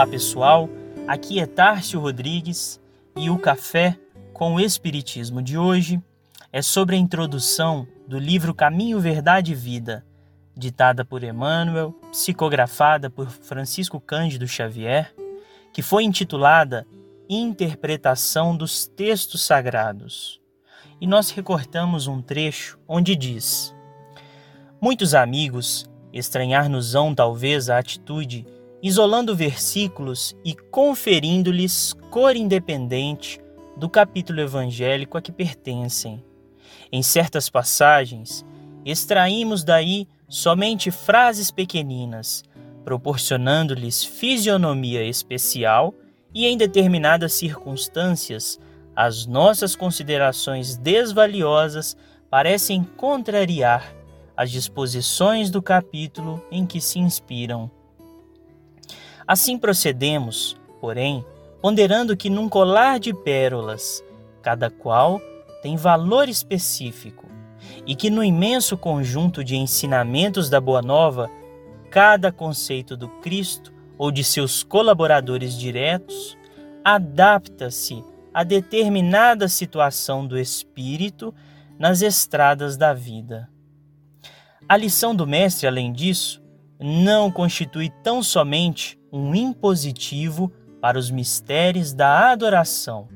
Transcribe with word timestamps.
Olá 0.00 0.06
pessoal, 0.06 0.66
aqui 1.06 1.40
é 1.40 1.46
Tárcio 1.46 2.00
Rodrigues 2.00 2.80
e 3.14 3.28
o 3.28 3.38
Café 3.38 3.98
com 4.32 4.54
o 4.54 4.60
Espiritismo 4.60 5.42
de 5.42 5.58
hoje 5.58 6.02
é 6.50 6.62
sobre 6.62 6.96
a 6.96 6.98
introdução 6.98 7.86
do 8.08 8.18
livro 8.18 8.54
Caminho, 8.54 8.98
Verdade 8.98 9.52
e 9.52 9.54
Vida, 9.54 10.02
ditada 10.56 11.04
por 11.04 11.22
Emmanuel, 11.22 11.92
psicografada 12.10 13.10
por 13.10 13.28
Francisco 13.28 14.00
Cândido 14.00 14.48
Xavier, 14.48 15.14
que 15.70 15.82
foi 15.82 16.04
intitulada 16.04 16.86
Interpretação 17.28 18.56
dos 18.56 18.86
Textos 18.86 19.42
Sagrados. 19.42 20.40
E 20.98 21.06
nós 21.06 21.28
recortamos 21.30 22.06
um 22.06 22.22
trecho 22.22 22.78
onde 22.88 23.14
diz: 23.14 23.76
Muitos 24.80 25.14
amigos 25.14 25.84
estranhar-nos-ão 26.10 27.14
talvez 27.14 27.68
a 27.68 27.76
atitude 27.76 28.46
isolando 28.82 29.36
versículos 29.36 30.34
e 30.44 30.54
conferindo-lhes 30.54 31.94
cor 32.10 32.34
independente 32.36 33.40
do 33.76 33.88
capítulo 33.88 34.40
evangélico 34.40 35.16
a 35.18 35.22
que 35.22 35.32
pertencem. 35.32 36.22
Em 36.92 37.02
certas 37.02 37.48
passagens, 37.48 38.44
extraímos 38.84 39.64
daí 39.64 40.08
somente 40.28 40.90
frases 40.90 41.50
pequeninas, 41.50 42.44
proporcionando-lhes 42.84 44.04
fisionomia 44.04 45.04
especial 45.04 45.94
e, 46.34 46.46
em 46.46 46.56
determinadas 46.56 47.32
circunstâncias, 47.32 48.58
as 48.94 49.26
nossas 49.26 49.76
considerações 49.76 50.76
desvaliosas 50.76 51.96
parecem 52.28 52.84
contrariar 52.84 53.94
as 54.36 54.50
disposições 54.50 55.50
do 55.50 55.60
capítulo 55.60 56.42
em 56.50 56.64
que 56.64 56.80
se 56.80 56.98
inspiram. 56.98 57.70
Assim 59.30 59.56
procedemos, 59.56 60.56
porém, 60.80 61.24
ponderando 61.62 62.16
que 62.16 62.28
num 62.28 62.48
colar 62.48 62.98
de 62.98 63.14
pérolas, 63.14 64.02
cada 64.42 64.68
qual 64.68 65.22
tem 65.62 65.76
valor 65.76 66.28
específico, 66.28 67.28
e 67.86 67.94
que 67.94 68.10
no 68.10 68.24
imenso 68.24 68.76
conjunto 68.76 69.44
de 69.44 69.54
ensinamentos 69.54 70.50
da 70.50 70.60
Boa 70.60 70.82
Nova, 70.82 71.30
cada 71.92 72.32
conceito 72.32 72.96
do 72.96 73.08
Cristo 73.20 73.72
ou 73.96 74.10
de 74.10 74.24
seus 74.24 74.64
colaboradores 74.64 75.56
diretos 75.56 76.36
adapta-se 76.84 78.02
a 78.34 78.42
determinada 78.42 79.46
situação 79.46 80.26
do 80.26 80.36
espírito 80.36 81.32
nas 81.78 82.02
estradas 82.02 82.76
da 82.76 82.92
vida. 82.92 83.48
A 84.68 84.76
lição 84.76 85.14
do 85.14 85.24
Mestre, 85.24 85.68
além 85.68 85.92
disso, 85.92 86.42
não 86.80 87.30
constitui 87.30 87.90
tão 88.02 88.24
somente 88.24 88.98
um 89.12 89.34
impositivo 89.34 90.52
para 90.80 90.98
os 90.98 91.10
mistérios 91.10 91.92
da 91.92 92.30
adoração. 92.30 93.08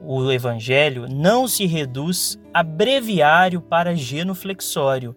O 0.00 0.30
Evangelho 0.30 1.08
não 1.08 1.48
se 1.48 1.66
reduz 1.66 2.38
a 2.54 2.62
breviário 2.62 3.60
para 3.60 3.94
genuflexório, 3.94 5.16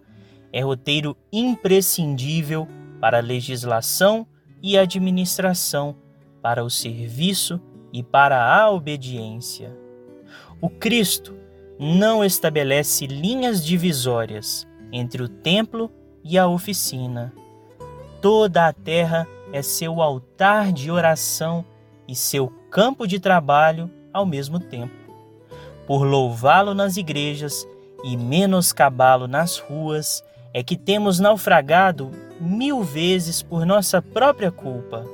é 0.52 0.60
roteiro 0.60 1.16
imprescindível 1.32 2.68
para 3.00 3.18
a 3.18 3.22
legislação 3.22 4.26
e 4.62 4.76
administração, 4.76 5.96
para 6.40 6.64
o 6.64 6.70
serviço 6.70 7.60
e 7.92 8.02
para 8.02 8.44
a 8.44 8.70
obediência. 8.70 9.76
O 10.60 10.68
Cristo 10.68 11.34
não 11.78 12.24
estabelece 12.24 13.06
linhas 13.06 13.64
divisórias 13.64 14.66
entre 14.92 15.22
o 15.22 15.28
templo 15.28 15.90
e 16.22 16.38
a 16.38 16.46
oficina. 16.46 17.32
Toda 18.20 18.68
a 18.68 18.72
terra 18.72 19.26
é 19.52 19.62
seu 19.62 20.00
altar 20.00 20.72
de 20.72 20.90
oração 20.90 21.64
e 22.08 22.14
seu 22.14 22.48
campo 22.70 23.06
de 23.06 23.20
trabalho 23.20 23.90
ao 24.12 24.24
mesmo 24.24 24.58
tempo. 24.58 24.94
Por 25.86 26.04
louvá-lo 26.04 26.74
nas 26.74 26.96
igrejas 26.96 27.66
e 28.02 28.16
menoscabá-lo 28.16 29.28
nas 29.28 29.58
ruas, 29.58 30.24
é 30.54 30.62
que 30.62 30.76
temos 30.76 31.18
naufragado 31.18 32.10
mil 32.40 32.82
vezes 32.82 33.42
por 33.42 33.64
nossa 33.64 34.02
própria 34.02 34.50
culpa. 34.50 35.06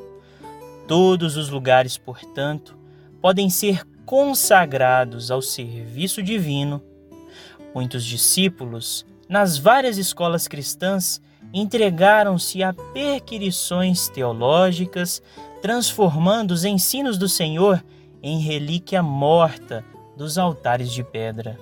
Todos 0.86 1.36
os 1.36 1.50
lugares, 1.50 1.96
portanto, 1.98 2.76
podem 3.20 3.50
ser 3.50 3.84
consagrados 4.04 5.30
ao 5.30 5.42
serviço 5.42 6.22
divino. 6.22 6.82
Muitos 7.74 8.04
discípulos, 8.04 9.04
nas 9.28 9.58
várias 9.58 9.98
escolas 9.98 10.48
cristãs, 10.48 11.20
entregaram-se 11.52 12.62
a 12.62 12.72
perquirições 12.72 14.08
teológicas, 14.08 15.22
transformando 15.62 16.52
os 16.52 16.64
ensinos 16.64 17.18
do 17.18 17.28
Senhor 17.28 17.82
em 18.22 18.38
relíquia 18.38 19.02
morta 19.02 19.84
dos 20.16 20.38
altares 20.38 20.92
de 20.92 21.02
pedra. 21.02 21.58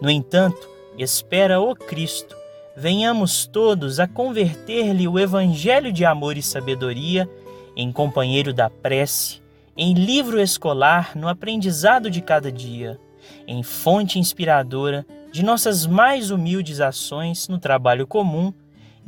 No 0.00 0.10
entanto, 0.10 0.68
espera 0.96 1.60
o 1.60 1.74
Cristo, 1.74 2.36
venhamos 2.76 3.46
todos 3.46 4.00
a 4.00 4.08
converter-lhe 4.08 5.06
o 5.06 5.18
evangelho 5.18 5.92
de 5.92 6.04
amor 6.04 6.36
e 6.36 6.42
sabedoria 6.42 7.28
em 7.76 7.92
companheiro 7.92 8.52
da 8.52 8.68
prece, 8.68 9.40
em 9.76 9.94
livro 9.94 10.40
escolar 10.40 11.12
no 11.14 11.28
aprendizado 11.28 12.10
de 12.10 12.20
cada 12.20 12.50
dia, 12.50 12.98
em 13.46 13.62
fonte 13.62 14.18
inspiradora 14.18 15.06
de 15.30 15.44
nossas 15.44 15.86
mais 15.86 16.30
humildes 16.30 16.80
ações 16.80 17.46
no 17.48 17.58
trabalho 17.58 18.06
comum 18.06 18.52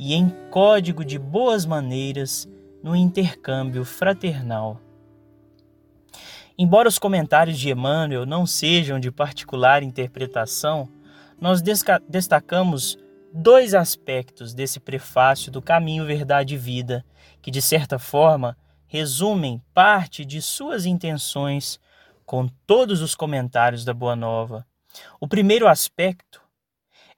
e 0.03 0.15
em 0.15 0.31
código 0.49 1.05
de 1.05 1.19
boas 1.19 1.63
maneiras 1.63 2.49
no 2.81 2.95
intercâmbio 2.95 3.85
fraternal. 3.85 4.81
Embora 6.57 6.89
os 6.89 6.97
comentários 6.97 7.59
de 7.59 7.69
Emmanuel 7.69 8.25
não 8.25 8.47
sejam 8.47 8.99
de 8.99 9.11
particular 9.11 9.83
interpretação, 9.83 10.89
nós 11.39 11.61
destacamos 12.09 12.97
dois 13.31 13.75
aspectos 13.75 14.55
desse 14.55 14.79
prefácio 14.79 15.51
do 15.51 15.61
Caminho 15.61 16.03
Verdade 16.03 16.55
e 16.55 16.57
Vida, 16.57 17.05
que 17.39 17.51
de 17.51 17.61
certa 17.61 17.99
forma 17.99 18.57
resumem 18.87 19.61
parte 19.71 20.25
de 20.25 20.41
suas 20.41 20.87
intenções 20.87 21.79
com 22.25 22.47
todos 22.65 23.03
os 23.03 23.13
comentários 23.13 23.85
da 23.85 23.93
Boa 23.93 24.15
Nova. 24.15 24.65
O 25.19 25.27
primeiro 25.27 25.67
aspecto 25.67 26.41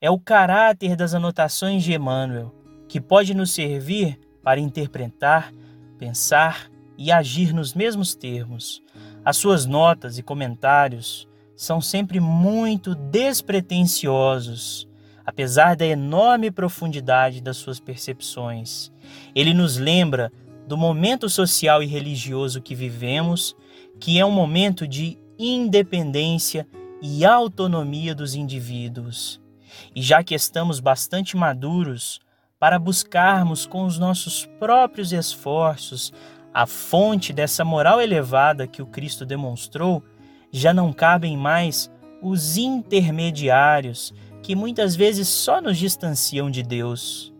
é 0.01 0.11
o 0.11 0.19
caráter 0.19 0.97
das 0.97 1.13
anotações 1.13 1.81
de 1.81 1.93
Emmanuel, 1.93 2.53
que 2.93 3.01
pode 3.01 3.33
nos 3.33 3.49
servir 3.49 4.19
para 4.43 4.59
interpretar, 4.59 5.51
pensar 5.97 6.69
e 6.95 7.11
agir 7.11 7.51
nos 7.51 7.73
mesmos 7.73 8.13
termos. 8.13 8.83
As 9.25 9.35
suas 9.35 9.65
notas 9.65 10.19
e 10.19 10.21
comentários 10.21 11.27
são 11.55 11.81
sempre 11.81 12.19
muito 12.19 12.93
despretensiosos, 12.93 14.87
apesar 15.25 15.75
da 15.75 15.87
enorme 15.87 16.51
profundidade 16.51 17.41
das 17.41 17.57
suas 17.57 17.79
percepções. 17.79 18.91
Ele 19.33 19.55
nos 19.55 19.77
lembra 19.77 20.31
do 20.67 20.77
momento 20.77 21.27
social 21.27 21.81
e 21.81 21.87
religioso 21.87 22.61
que 22.61 22.75
vivemos, 22.75 23.55
que 23.99 24.19
é 24.19 24.25
um 24.25 24.29
momento 24.29 24.87
de 24.87 25.17
independência 25.39 26.67
e 27.01 27.25
autonomia 27.25 28.13
dos 28.13 28.35
indivíduos. 28.35 29.41
E 29.95 30.01
já 30.03 30.23
que 30.23 30.35
estamos 30.35 30.79
bastante 30.79 31.35
maduros 31.35 32.21
para 32.63 32.79
buscarmos 32.79 33.65
com 33.65 33.83
os 33.83 33.99
nossos 33.99 34.45
próprios 34.57 35.11
esforços 35.11 36.13
a 36.53 36.65
fonte 36.65 37.33
dessa 37.33 37.65
moral 37.65 37.99
elevada 37.99 38.65
que 38.65 38.81
o 38.81 38.85
Cristo 38.85 39.25
demonstrou, 39.25 40.01
já 40.49 40.73
não 40.73 40.93
cabem 40.93 41.35
mais 41.35 41.91
os 42.21 42.55
intermediários 42.55 44.13
que 44.41 44.55
muitas 44.55 44.95
vezes 44.95 45.27
só 45.27 45.59
nos 45.59 45.77
distanciam 45.77 46.49
de 46.49 46.63
Deus. 46.63 47.33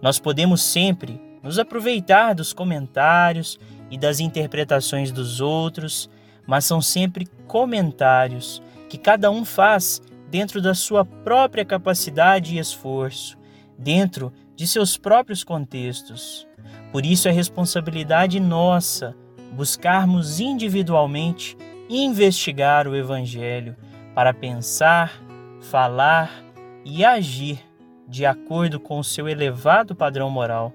Nós 0.00 0.20
podemos 0.20 0.62
sempre 0.62 1.20
nos 1.42 1.58
aproveitar 1.58 2.32
dos 2.32 2.52
comentários 2.52 3.58
e 3.90 3.98
das 3.98 4.20
interpretações 4.20 5.10
dos 5.10 5.40
outros, 5.40 6.08
mas 6.46 6.64
são 6.64 6.80
sempre 6.80 7.26
comentários 7.48 8.62
que 8.88 8.96
cada 8.96 9.32
um 9.32 9.44
faz 9.44 10.00
dentro 10.30 10.62
da 10.62 10.74
sua 10.74 11.04
própria 11.04 11.64
capacidade 11.64 12.54
e 12.54 12.60
esforço, 12.60 13.36
dentro 13.76 14.32
de 14.60 14.66
seus 14.66 14.98
próprios 14.98 15.42
contextos. 15.42 16.46
Por 16.92 17.06
isso 17.06 17.26
é 17.26 17.30
responsabilidade 17.30 18.38
nossa 18.38 19.16
buscarmos 19.52 20.38
individualmente 20.38 21.56
investigar 21.88 22.86
o 22.86 22.94
Evangelho 22.94 23.74
para 24.14 24.34
pensar, 24.34 25.18
falar 25.62 26.44
e 26.84 27.02
agir 27.02 27.58
de 28.06 28.26
acordo 28.26 28.78
com 28.78 28.98
o 28.98 29.04
seu 29.04 29.26
elevado 29.26 29.94
padrão 29.94 30.28
moral. 30.28 30.74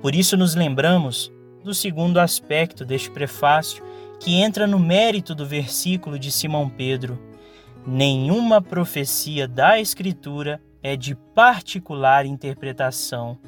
Por 0.00 0.14
isso, 0.14 0.36
nos 0.36 0.54
lembramos 0.54 1.32
do 1.64 1.74
segundo 1.74 2.20
aspecto 2.20 2.84
deste 2.84 3.10
prefácio, 3.10 3.84
que 4.20 4.36
entra 4.36 4.64
no 4.64 4.78
mérito 4.78 5.34
do 5.34 5.44
versículo 5.44 6.20
de 6.20 6.30
Simão 6.30 6.68
Pedro: 6.68 7.20
Nenhuma 7.84 8.62
profecia 8.62 9.48
da 9.48 9.80
Escritura 9.80 10.60
é 10.82 10.96
de 10.96 11.14
particular 11.14 12.26
interpretação, 12.26 13.38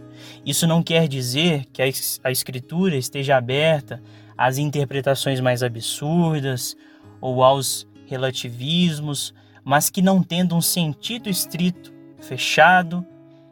Isso 0.45 0.67
não 0.67 0.83
quer 0.83 1.09
dizer 1.09 1.67
que 1.73 1.83
a 1.83 2.31
Escritura 2.31 2.97
esteja 2.97 3.37
aberta 3.37 4.03
às 4.37 4.59
interpretações 4.59 5.41
mais 5.41 5.63
absurdas 5.63 6.77
ou 7.21 7.43
aos 7.43 7.87
relativismos, 8.07 9.35
mas 9.65 9.91
que, 9.91 10.03
não 10.03 10.23
tendo 10.23 10.55
um 10.55 10.61
sentido 10.61 11.29
estrito, 11.29 11.93
fechado, 12.21 13.05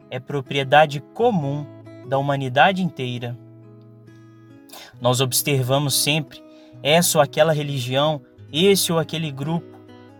é 0.09 0.19
propriedade 0.19 0.99
comum 1.13 1.65
da 2.07 2.17
humanidade 2.17 2.83
inteira. 2.83 3.37
Nós 5.01 5.19
observamos 5.21 5.95
sempre 5.95 6.41
essa 6.81 7.17
ou 7.17 7.21
aquela 7.21 7.53
religião, 7.53 8.21
esse 8.51 8.91
ou 8.91 8.99
aquele 8.99 9.31
grupo, 9.31 9.79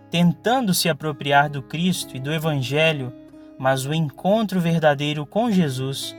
tentando 0.09 0.73
se 0.73 0.89
apropriar 0.89 1.49
do 1.49 1.61
Cristo 1.61 2.15
e 2.15 2.19
do 2.19 2.33
Evangelho, 2.33 3.13
mas 3.57 3.85
o 3.85 3.93
encontro 3.93 4.59
verdadeiro 4.59 5.25
com 5.25 5.51
Jesus 5.51 6.15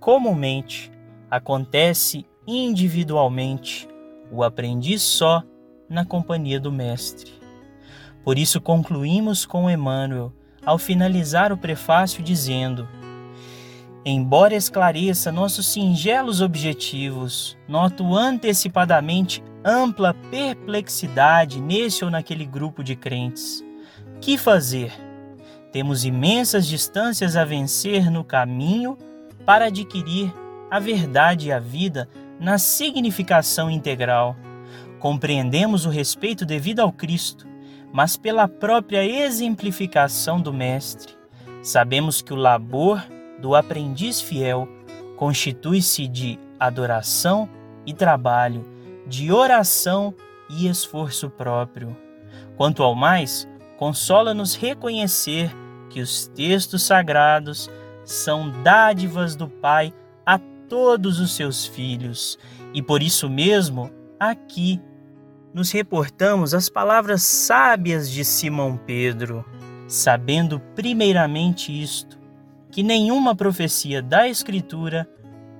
comumente 0.00 0.90
acontece 1.30 2.26
individualmente, 2.46 3.88
o 4.30 4.42
aprendiz 4.42 5.02
só 5.02 5.42
na 5.88 6.04
companhia 6.04 6.60
do 6.60 6.70
Mestre. 6.70 7.32
Por 8.22 8.38
isso 8.38 8.60
concluímos 8.60 9.44
com 9.44 9.70
Emmanuel 9.70 10.32
ao 10.64 10.78
finalizar 10.78 11.52
o 11.52 11.58
prefácio 11.58 12.22
dizendo: 12.22 12.88
Embora 14.04 14.54
esclareça 14.54 15.32
nossos 15.32 15.66
singelos 15.66 16.40
objetivos, 16.40 17.56
noto 17.68 18.14
antecipadamente 18.14 19.42
ampla 19.64 20.14
perplexidade 20.30 21.60
nesse 21.60 22.04
ou 22.04 22.10
naquele 22.10 22.44
grupo 22.44 22.84
de 22.84 22.94
crentes. 22.94 23.64
Que 24.20 24.36
fazer? 24.36 24.92
Temos 25.74 26.04
imensas 26.04 26.68
distâncias 26.68 27.36
a 27.36 27.44
vencer 27.44 28.08
no 28.08 28.22
caminho 28.22 28.96
para 29.44 29.64
adquirir 29.64 30.32
a 30.70 30.78
verdade 30.78 31.48
e 31.48 31.52
a 31.52 31.58
vida 31.58 32.08
na 32.38 32.58
significação 32.58 33.68
integral. 33.68 34.36
Compreendemos 35.00 35.84
o 35.84 35.90
respeito 35.90 36.46
devido 36.46 36.78
ao 36.78 36.92
Cristo, 36.92 37.48
mas 37.92 38.16
pela 38.16 38.46
própria 38.46 39.04
exemplificação 39.04 40.40
do 40.40 40.52
Mestre. 40.52 41.12
Sabemos 41.60 42.22
que 42.22 42.32
o 42.32 42.36
labor 42.36 43.04
do 43.40 43.56
aprendiz 43.56 44.20
fiel 44.20 44.68
constitui-se 45.16 46.06
de 46.06 46.38
adoração 46.56 47.48
e 47.84 47.92
trabalho, 47.92 48.64
de 49.08 49.32
oração 49.32 50.14
e 50.48 50.68
esforço 50.68 51.28
próprio. 51.28 51.96
Quanto 52.56 52.80
ao 52.80 52.94
mais, 52.94 53.48
consola-nos 53.76 54.54
reconhecer 54.54 55.50
que 55.90 56.00
os 56.00 56.26
textos 56.28 56.82
sagrados 56.82 57.70
são 58.04 58.50
dádivas 58.62 59.36
do 59.36 59.48
Pai 59.48 59.92
a 60.24 60.38
todos 60.68 61.20
os 61.20 61.34
seus 61.34 61.64
filhos, 61.66 62.38
e 62.72 62.82
por 62.82 63.02
isso 63.02 63.28
mesmo, 63.28 63.90
aqui 64.18 64.80
nos 65.52 65.70
reportamos 65.70 66.52
as 66.52 66.68
palavras 66.68 67.22
sábias 67.22 68.10
de 68.10 68.24
Simão 68.24 68.76
Pedro, 68.76 69.44
sabendo 69.86 70.60
primeiramente 70.74 71.70
isto, 71.70 72.18
que 72.70 72.82
nenhuma 72.82 73.36
profecia 73.36 74.02
da 74.02 74.28
Escritura 74.28 75.08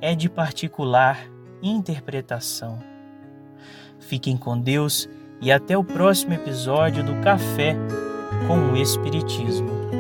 é 0.00 0.14
de 0.14 0.28
particular 0.28 1.18
interpretação. 1.62 2.78
Fiquem 4.00 4.36
com 4.36 4.58
Deus 4.60 5.08
e 5.40 5.52
até 5.52 5.78
o 5.78 5.84
próximo 5.84 6.34
episódio 6.34 7.04
do 7.04 7.14
Café 7.22 7.76
com 8.46 8.72
o 8.72 8.76
Espiritismo. 8.76 9.93